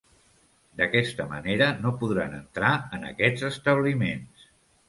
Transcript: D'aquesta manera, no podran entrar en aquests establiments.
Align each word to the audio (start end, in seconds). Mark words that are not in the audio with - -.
D'aquesta 0.79 1.27
manera, 1.33 1.69
no 1.83 1.93
podran 2.01 2.35
entrar 2.39 2.73
en 2.99 3.09
aquests 3.13 3.47
establiments. 3.51 4.51